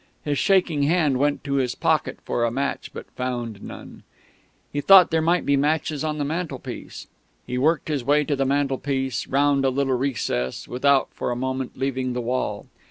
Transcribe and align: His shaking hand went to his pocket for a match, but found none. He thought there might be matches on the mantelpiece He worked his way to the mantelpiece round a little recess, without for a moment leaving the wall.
His 0.25 0.39
shaking 0.39 0.81
hand 0.81 1.17
went 1.17 1.43
to 1.43 1.57
his 1.57 1.75
pocket 1.75 2.17
for 2.25 2.43
a 2.43 2.49
match, 2.49 2.89
but 2.91 3.11
found 3.11 3.61
none. 3.61 4.01
He 4.73 4.81
thought 4.81 5.11
there 5.11 5.21
might 5.21 5.45
be 5.45 5.55
matches 5.55 6.03
on 6.03 6.17
the 6.17 6.25
mantelpiece 6.25 7.05
He 7.45 7.59
worked 7.59 7.87
his 7.87 8.03
way 8.03 8.23
to 8.23 8.35
the 8.35 8.43
mantelpiece 8.45 9.27
round 9.27 9.63
a 9.63 9.69
little 9.69 9.93
recess, 9.95 10.67
without 10.67 11.09
for 11.13 11.29
a 11.29 11.35
moment 11.35 11.77
leaving 11.77 12.13
the 12.13 12.19
wall. 12.21 12.65